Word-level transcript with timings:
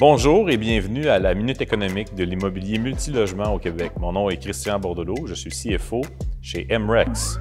Bonjour 0.00 0.48
et 0.48 0.56
bienvenue 0.56 1.08
à 1.08 1.18
la 1.18 1.34
Minute 1.34 1.60
économique 1.60 2.14
de 2.14 2.24
l'immobilier 2.24 2.78
multilogement 2.78 3.52
au 3.52 3.58
Québec. 3.58 3.92
Mon 3.98 4.12
nom 4.12 4.30
est 4.30 4.38
Christian 4.38 4.80
Bordelot, 4.80 5.26
je 5.26 5.34
suis 5.34 5.50
CFO 5.50 6.00
chez 6.40 6.66
MREX. 6.70 7.38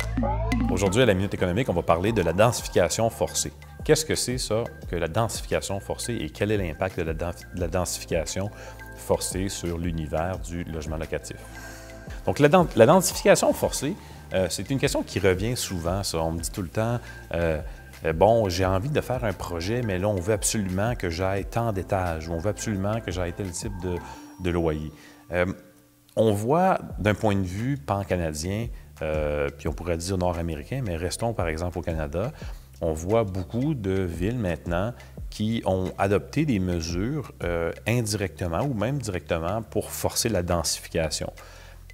Aujourd'hui, 0.70 1.02
à 1.02 1.06
la 1.06 1.14
Minute 1.14 1.34
économique, 1.34 1.70
on 1.70 1.74
va 1.74 1.84
parler 1.84 2.12
de 2.12 2.22
la 2.22 2.34
densification 2.34 3.10
forcée. 3.10 3.54
Qu'est-ce 3.86 4.04
que 4.04 4.14
c'est 4.14 4.38
ça 4.38 4.66
que 4.92 4.98
la 4.98 5.08
densification 5.08 5.80
forcée 5.80 6.16
et 6.16 6.32
quel 6.32 6.52
est 6.52 6.58
l'impact 6.58 7.00
de, 7.00 7.16
la, 7.56 7.68
densification 7.70 8.50
forcée 8.98 9.48
sur 9.48 9.78
l'univers 9.78 10.38
du 10.39 10.66
logement 10.66 10.98
locatif? 10.98 11.38
Donc, 12.26 12.39
la, 12.39 12.50
densification 12.50 13.54
forcée, 13.54 13.96
euh, 14.34 14.48
c'est 14.50 14.70
une 14.70 14.80
question 14.80 15.02
qui 15.02 15.20
revient 15.20 15.55
souvent. 15.55 16.04
Ça. 16.04 16.18
On 16.18 16.34
me 16.34 16.41
dit 16.41 16.52
tout 16.52 16.62
le 16.62 16.68
temps, 16.68 17.00
euh, 17.34 17.62
bon, 18.13 18.50
j'ai 18.50 18.66
envie 18.66 18.89
de 18.89 19.02
faire 19.02 19.23
un 19.23 19.34
projet, 19.34 19.82
mais 19.82 20.00
là, 20.00 20.07
on 20.07 20.15
veut 20.15 20.34
absolument 20.34 20.95
que 20.95 21.09
j'aille 21.09 21.45
tant 21.45 21.73
d'étages, 21.73 22.29
on 22.29 22.38
veut 22.38 22.50
absolument 22.50 23.00
que 23.02 23.11
j'aille 23.11 23.33
tel 23.33 23.52
type 23.52 23.73
de, 24.41 24.50
loyer. 24.50 24.91
Euh, 25.32 25.46
on 26.15 26.32
voit 26.32 26.79
d'un 26.97 27.14
point 27.14 27.36
de 27.36 27.46
vue 27.46 27.77
pan-canadien, 27.77 28.68
euh, 29.01 29.50
puis 29.57 29.68
on 29.68 29.74
pourrait 29.74 29.97
dire 29.97 30.18
nord-américain, 30.18 30.82
mais 30.83 30.96
restons 30.96 31.33
par 31.33 31.47
exemple 31.47 31.77
au 31.77 31.82
Canada, 31.82 32.31
on 32.81 32.94
voit 32.94 33.25
beaucoup 33.25 33.73
de 33.73 33.91
villes 33.91 34.39
maintenant 34.39 34.94
qui 35.30 35.61
ont 35.66 35.91
adopté 35.97 36.45
des 36.45 36.59
mesures 36.59 37.33
indirectement 37.86 38.61
ou 38.61 38.73
même 38.73 38.97
directement 38.97 39.61
pour 39.61 39.91
forcer 39.91 40.30
la 40.30 40.41
densification. 40.41 41.31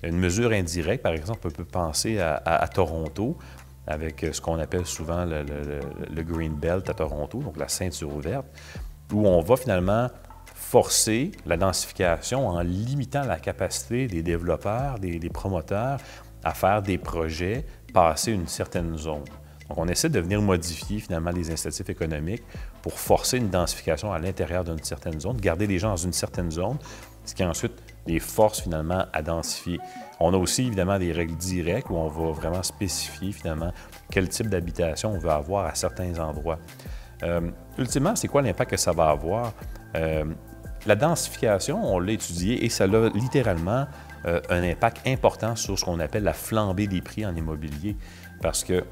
Une 0.04 0.18
mesure 0.18 0.52
indirecte, 0.52 1.02
par 1.02 1.14
exemple, 1.14 1.40
on 1.46 1.50
peut 1.50 1.66
penser 1.66 2.20
à 2.20 2.68
Toronto, 2.72 3.38
avec 3.88 4.24
euh, 4.24 4.34
ce 4.34 4.42
qu'on 4.42 4.60
appelle 4.60 4.86
souvent 4.86 5.26
le, 5.26 6.24
Green 6.24 6.54
Belt 6.54 6.90
à 6.90 6.94
Toronto, 6.94 7.40
donc 7.40 7.58
la 7.58 7.68
ceinture 7.68 8.14
ouverte, 8.14 8.46
où 9.14 9.28
on 9.28 9.42
va 9.42 9.56
finalement 9.56 10.10
forcer 10.54 11.32
la 11.46 11.58
densification 11.58 12.48
en 12.48 12.62
limitant 12.62 13.24
la 13.24 13.38
capacité 13.38 14.08
des 14.08 14.24
développeurs, 14.24 15.00
des, 15.00 15.30
promoteurs 15.30 16.00
à 16.44 16.54
faire 16.54 16.82
des 16.82 16.98
projets 16.98 17.66
passer 17.94 18.32
une 18.32 18.48
certaine 18.48 18.98
zone. 18.98 19.24
Donc, 19.70 19.78
on 19.78 19.88
essaie 19.88 20.10
de 20.10 20.20
venir 20.20 20.42
modifier 20.42 21.00
finalement 21.00 21.32
les 21.32 21.50
incitatifs 21.50 21.90
économiques 21.90 22.44
pour 22.82 23.00
forcer 23.00 23.38
une 23.38 23.50
densification 23.50 24.12
à 24.12 24.20
l'intérieur 24.20 24.64
d'une 24.64 24.84
certaine 24.84 25.20
zone, 25.20 25.38
garder 25.38 25.66
les 25.66 25.80
gens 25.80 25.90
dans 25.90 25.96
une 25.96 26.14
certaine 26.14 26.52
zone, 26.52 26.78
ce 27.24 27.34
qui 27.34 27.44
ensuite 27.44 27.74
les 28.08 28.20
force 28.20 28.62
finalement 28.62 29.06
à 29.14 29.22
densifier. 29.22 29.80
On 30.20 30.34
a 30.34 30.38
aussi 30.38 30.68
évidemment 30.68 31.00
des 31.00 31.12
règles 31.12 31.36
directes 31.36 31.90
où 31.90 31.96
on 31.96 32.08
va 32.08 32.32
vraiment 32.32 32.64
spécifier 32.64 33.32
finalement 33.32 33.72
quel 34.12 34.30
type 34.30 34.48
d'habitation 34.48 35.12
on 35.12 35.18
veut 35.18 35.30
avoir 35.30 35.66
à 35.66 35.76
certains 35.76 36.18
endroits. 36.20 36.60
Euh, 37.24 37.50
ultimement, 37.78 38.16
c'est 38.16 38.28
quoi 38.28 38.42
l'impact 38.42 38.72
que 38.72 38.78
ça 38.78 38.92
va 38.92 39.10
avoir? 39.10 39.54
Euh, 39.96 40.26
la 40.86 40.96
densification, 40.96 41.84
on 41.84 42.00
l'a 42.00 42.12
étudié 42.14 42.64
et 42.64 42.70
ça 42.70 42.84
a 42.84 43.10
littéralement 43.10 43.88
euh, 44.26 44.40
un 44.50 44.64
impact 44.64 45.08
important 45.08 45.56
sur 45.56 45.78
ce 45.78 45.86
qu'on 45.86 46.00
appelle 46.00 46.24
la 46.24 46.34
flambée 46.34 46.88
des 46.88 47.02
prix 47.02 47.26
en 47.26 47.36
immobilier. 47.36 47.96
Parce 48.42 48.64
que 48.64 48.84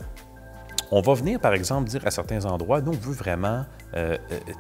on 0.96 1.02
va 1.02 1.16
venir, 1.16 1.40
par 1.40 1.54
exemple, 1.54 1.90
dire 1.90 2.06
à 2.06 2.12
certains 2.12 2.46
endroits, 2.46 2.80
nous, 2.80 2.92
on 2.92 2.96
veut 2.96 3.14
vraiment 3.14 3.66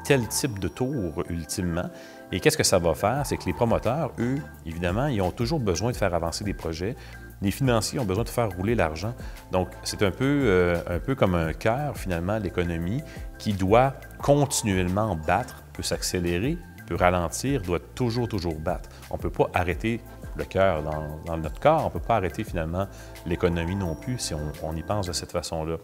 tel 0.03 0.27
type 0.29 0.57
de 0.57 0.67
tour 0.67 1.23
ultimement. 1.29 1.89
Et 2.31 2.39
qu'est-ce 2.39 2.57
que 2.57 2.63
ça 2.63 2.79
va 2.79 2.95
faire? 2.95 3.21
C'est 3.23 3.37
que 3.37 3.45
les 3.45 3.53
promoteurs, 3.53 4.11
eux, 4.17 4.39
évidemment, 4.65 5.05
ils 5.05 5.21
ont 5.21 5.29
toujours 5.29 5.59
besoin 5.59 5.91
de 5.91 5.95
faire 5.95 6.15
avancer 6.15 6.43
des 6.43 6.55
projets. 6.55 6.95
Les 7.43 7.51
financiers 7.51 7.99
ont 7.99 8.05
besoin 8.05 8.23
de 8.23 8.29
faire 8.29 8.49
rouler 8.49 8.73
l'argent. 8.73 9.13
Donc, 9.51 9.69
c'est 9.83 10.01
un 10.01 10.09
peu, 10.09 10.41
euh, 10.45 10.81
un 10.87 10.97
peu 10.97 11.13
comme 11.13 11.35
un 11.35 11.53
cœur, 11.53 11.95
finalement, 11.95 12.39
l'économie 12.39 13.03
qui 13.37 13.53
doit 13.53 13.93
continuellement 14.19 15.15
battre, 15.15 15.63
peut 15.73 15.83
s'accélérer, 15.83 16.57
peut 16.87 16.95
ralentir, 16.95 17.61
doit 17.61 17.79
toujours, 17.93 18.27
toujours 18.27 18.55
battre. 18.55 18.89
On 19.11 19.17
ne 19.17 19.21
peut 19.21 19.29
pas 19.29 19.51
arrêter 19.53 20.01
le 20.35 20.45
cœur 20.45 20.81
dans, 20.81 21.37
notre 21.37 21.59
corps, 21.59 21.81
on 21.81 21.89
ne 21.89 21.91
peut 21.91 21.99
pas 21.99 22.15
arrêter 22.15 22.43
finalement 22.43 22.87
l'économie 23.27 23.75
non 23.75 23.93
plus 23.93 24.17
si 24.17 24.33
on 24.33 24.75
y 24.75 24.81
pense 24.81 25.05
de 25.05 25.13
cette 25.13 25.31
façon-là. 25.31 25.77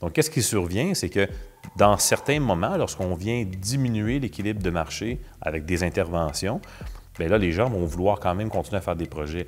Donc, 0.00 0.12
qu'est-ce 0.12 0.30
qui 0.30 0.42
survient? 0.42 0.94
C'est 0.94 1.08
que 1.08 1.28
dans 1.76 1.96
certains 1.96 2.40
moments, 2.40 2.76
lorsqu'on 2.76 3.14
vient 3.14 3.44
diminuer 3.44 4.18
l'équilibre 4.20 4.62
de 4.62 4.70
marché 4.70 5.20
avec 5.40 5.64
des 5.64 5.82
interventions, 5.82 6.60
bien 7.18 7.28
là, 7.28 7.38
les 7.38 7.52
gens 7.52 7.68
vont 7.68 7.84
vouloir 7.84 8.20
quand 8.20 8.34
même 8.34 8.50
continuer 8.50 8.78
à 8.78 8.82
faire 8.82 8.96
des 8.96 9.06
projets. 9.06 9.46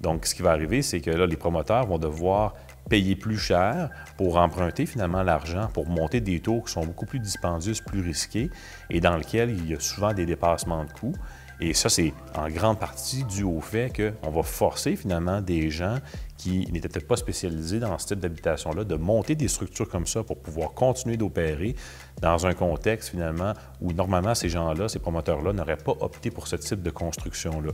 Donc, 0.00 0.26
ce 0.26 0.34
qui 0.34 0.42
va 0.42 0.52
arriver, 0.52 0.82
c'est 0.82 1.00
que 1.00 1.10
là, 1.10 1.26
les 1.26 1.36
promoteurs 1.36 1.86
vont 1.86 1.98
devoir 1.98 2.54
payer 2.88 3.16
plus 3.16 3.36
cher 3.36 3.90
pour 4.16 4.38
emprunter 4.38 4.86
finalement 4.86 5.22
l'argent, 5.22 5.68
pour 5.74 5.86
monter 5.86 6.20
des 6.20 6.40
taux 6.40 6.62
qui 6.62 6.72
sont 6.72 6.86
beaucoup 6.86 7.06
plus 7.06 7.18
dispendieux, 7.18 7.74
plus 7.86 8.00
risqués, 8.00 8.50
et 8.88 9.00
dans 9.00 9.16
lesquels 9.16 9.50
il 9.50 9.68
y 9.68 9.74
a 9.74 9.80
souvent 9.80 10.14
des 10.14 10.24
dépassements 10.24 10.84
de 10.84 10.92
coûts. 10.92 11.14
Et 11.60 11.74
ça, 11.74 11.88
c'est 11.88 12.12
en 12.36 12.48
grande 12.48 12.78
partie 12.78 13.24
dû 13.24 13.42
au 13.42 13.60
fait 13.60 13.92
qu'on 13.92 14.30
va 14.30 14.42
forcer 14.42 14.94
finalement 14.94 15.40
des 15.40 15.70
gens 15.70 15.98
qui 16.36 16.68
n'étaient 16.70 16.88
peut-être 16.88 17.08
pas 17.08 17.16
spécialisés 17.16 17.80
dans 17.80 17.98
ce 17.98 18.06
type 18.06 18.20
d'habitation-là 18.20 18.84
de 18.84 18.94
monter 18.94 19.34
des 19.34 19.48
structures 19.48 19.88
comme 19.88 20.06
ça 20.06 20.22
pour 20.22 20.38
pouvoir 20.38 20.72
continuer 20.72 21.16
d'opérer 21.16 21.74
dans 22.22 22.46
un 22.46 22.54
contexte 22.54 23.08
finalement 23.08 23.54
où 23.80 23.92
normalement 23.92 24.36
ces 24.36 24.48
gens-là, 24.48 24.88
ces 24.88 25.00
promoteurs-là 25.00 25.52
n'auraient 25.52 25.76
pas 25.76 25.94
opté 26.00 26.30
pour 26.30 26.46
ce 26.46 26.54
type 26.54 26.80
de 26.82 26.90
construction-là. 26.90 27.72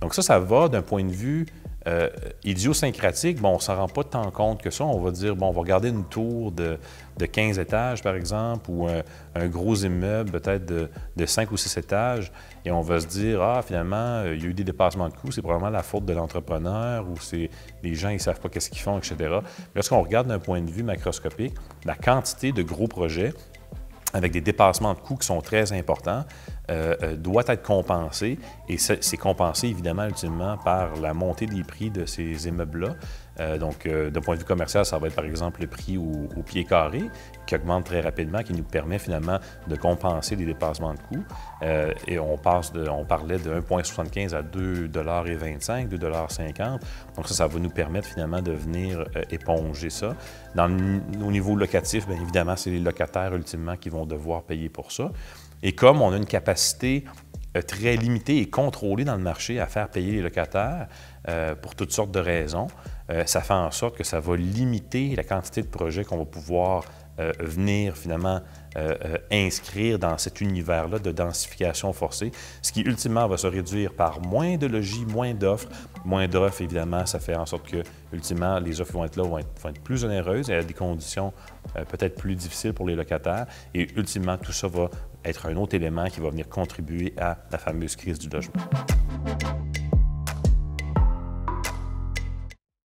Donc 0.00 0.14
ça, 0.14 0.22
ça 0.22 0.40
va 0.40 0.68
d'un 0.68 0.82
point 0.82 1.04
de 1.04 1.12
vue 1.12 1.46
euh, 1.86 2.10
idiosyncratique, 2.44 3.40
bon, 3.40 3.52
on 3.52 3.54
ne 3.54 3.60
s'en 3.60 3.74
rend 3.74 3.88
pas 3.88 4.04
tant 4.04 4.30
compte 4.30 4.60
que 4.60 4.70
ça. 4.70 4.84
On 4.84 5.00
va 5.00 5.10
dire, 5.10 5.34
bon, 5.34 5.48
on 5.48 5.52
va 5.52 5.60
regarder 5.60 5.88
une 5.88 6.04
tour 6.04 6.52
de, 6.52 6.78
15 7.18 7.58
étages, 7.58 8.02
par 8.02 8.14
exemple, 8.14 8.70
ou 8.70 8.86
un, 8.86 9.48
gros 9.48 9.74
immeuble 9.76 10.30
peut-être 10.30 10.66
de, 10.66 11.26
5 11.26 11.50
ou 11.52 11.56
6 11.56 11.78
étages, 11.78 12.32
et 12.64 12.70
on 12.70 12.80
va 12.80 13.00
se 13.00 13.06
dire, 13.06 13.42
ah, 13.42 13.62
finalement, 13.62 13.96
euh, 13.96 14.34
il 14.34 14.42
y 14.42 14.46
a 14.46 14.50
eu 14.50 14.54
des 14.54 14.64
dépassements 14.64 15.08
de 15.08 15.14
coûts, 15.14 15.30
c'est 15.30 15.42
probablement 15.42 15.70
la 15.70 15.82
faute 15.82 16.04
de 16.04 16.12
l'entrepreneur, 16.12 17.06
ou 17.08 17.18
c'est 17.18 17.50
les 17.82 17.94
gens, 17.94 18.10
ils 18.10 18.20
savent 18.20 18.40
pas 18.40 18.48
qu'est-ce 18.48 18.70
qu'ils 18.70 18.80
font, 18.80 18.98
etc. 18.98 19.16
Mais 19.20 19.40
lorsqu'on 19.74 20.02
regarde 20.02 20.28
d'un 20.28 20.38
point 20.38 20.60
de 20.60 20.70
vue 20.70 20.82
macroscopique, 20.82 21.54
la 21.84 21.94
quantité 21.94 22.52
de 22.52 22.62
gros 22.62 22.88
projets 22.88 23.32
avec 24.12 24.32
des 24.32 24.40
dépassements 24.40 24.94
de 24.94 24.98
coûts 24.98 25.16
qui 25.16 25.26
sont 25.26 25.40
très 25.40 25.72
importants, 25.72 26.24
euh, 26.70 26.94
euh, 27.02 27.16
doit 27.16 27.42
être 27.48 27.62
compensé. 27.62 28.38
Et 28.68 28.78
c'est 28.78 29.16
compensé 29.16 29.66
évidemment 29.66 30.04
ultimement 30.04 30.56
par 30.56 30.94
la 30.96 31.14
montée 31.14 31.46
des 31.46 31.64
prix 31.64 31.90
de 31.90 32.06
ces 32.06 32.46
immeubles-là. 32.46 32.94
Euh, 33.40 33.58
donc, 33.58 33.88
d'un 33.88 34.20
point 34.20 34.34
de 34.34 34.40
vue 34.40 34.46
commercial, 34.46 34.84
ça 34.84 34.98
va 34.98 35.08
être 35.08 35.16
par 35.16 35.24
exemple 35.24 35.62
le 35.62 35.66
prix 35.66 35.96
au, 35.96 36.42
pied 36.42 36.64
carré 36.64 37.02
qui 37.46 37.56
augmente 37.56 37.86
très 37.86 38.00
rapidement, 38.00 38.42
qui 38.42 38.52
nous 38.52 38.62
permet 38.62 38.98
finalement 38.98 39.38
de 39.66 39.76
compenser 39.76 40.36
les 40.36 40.44
dépassements 40.44 40.94
de 40.94 40.98
coûts. 41.00 41.24
et 42.06 42.18
on, 42.18 42.36
passe 42.36 42.72
de, 42.72 42.88
on 42.88 43.04
parlait 43.04 43.38
de 43.38 43.60
1,75 43.60 44.34
à 44.34 44.42
2,25 44.42 45.88
2,50 45.88 46.78
Donc 47.16 47.28
ça, 47.28 47.34
ça 47.34 47.46
va 47.46 47.58
nous 47.58 47.70
permettre 47.70 48.06
finalement 48.06 48.42
de 48.42 48.52
venir 48.52 49.04
éponger 49.30 49.90
ça. 49.90 50.14
Au 50.56 51.30
niveau 51.30 51.56
locatif, 51.56 52.06
bien 52.06 52.20
évidemment, 52.20 52.56
c'est 52.56 52.70
les 52.70 52.80
locataires 52.80 53.34
ultimement 53.34 53.76
qui 53.76 53.88
vont 53.88 54.06
devoir 54.06 54.42
payer 54.42 54.68
pour 54.68 54.92
ça. 54.92 55.10
Et 55.62 55.72
comme 55.72 56.02
on 56.02 56.12
a 56.12 56.16
une 56.16 56.26
capacité 56.26 57.04
euh, 57.56 57.62
très 57.62 57.96
limitée 57.96 58.38
et 58.38 58.48
contrôlée 58.48 59.04
dans 59.04 59.16
le 59.16 59.22
marché 59.22 59.58
à 59.58 59.66
faire 59.66 59.88
payer 59.88 60.12
les 60.12 60.22
locataires 60.22 60.86
euh, 61.28 61.56
pour 61.56 61.74
toutes 61.74 61.90
sortes 61.90 62.12
de 62.12 62.20
raisons, 62.20 62.68
euh, 63.10 63.24
ça 63.26 63.40
fait 63.40 63.54
en 63.54 63.72
sorte 63.72 63.96
que 63.96 64.04
ça 64.04 64.20
va 64.20 64.36
limiter 64.36 65.16
la 65.16 65.24
quantité 65.24 65.62
de 65.62 65.66
projets 65.66 66.04
qu'on 66.04 66.18
va 66.18 66.24
pouvoir 66.24 66.84
venir 67.38 67.98
finalement 67.98 68.40
inscrire 69.30 69.98
dans 69.98 70.16
cet 70.16 70.40
univers-là 70.40 70.98
de 70.98 71.12
densification 71.12 71.92
forcée, 71.92 72.32
ce 72.62 72.72
qui 72.72 72.80
ultimement 72.80 73.28
va 73.28 73.36
se 73.36 73.46
réduire 73.46 73.92
par 73.92 74.22
moins 74.22 74.56
de 74.56 74.66
logis, 74.66 75.04
moins 75.04 75.34
d'offres. 75.34 75.68
Moins 76.06 76.28
d'offres, 76.28 76.62
évidemment, 76.62 77.04
ça 77.04 77.18
fait 77.18 77.34
en 77.34 77.44
sorte 77.44 77.68
que, 77.68 77.82
ultimement, 78.10 78.58
les 78.58 78.80
offres 78.80 78.94
vont 78.94 79.04
être 79.04 79.16
là, 79.16 79.24
vont 79.24 79.36
être, 79.36 79.50
vont 79.62 79.68
être 79.68 79.82
plus 79.82 80.02
onéreuses 80.02 80.48
et 80.48 80.54
à 80.54 80.62
des 80.62 80.72
conditions 80.72 81.34
peut-être 81.90 82.14
plus 82.14 82.36
difficiles 82.36 82.72
pour 82.72 82.88
les 82.88 82.96
locataires. 82.96 83.44
Et 83.74 83.86
ultimement, 83.96 84.38
tout 84.38 84.52
ça 84.52 84.68
va 84.68 84.88
être 85.24 85.46
un 85.46 85.56
autre 85.56 85.74
élément 85.74 86.06
qui 86.06 86.20
va 86.20 86.30
venir 86.30 86.48
contribuer 86.48 87.14
à 87.18 87.38
la 87.50 87.58
fameuse 87.58 87.96
crise 87.96 88.18
du 88.18 88.28
logement. 88.28 88.62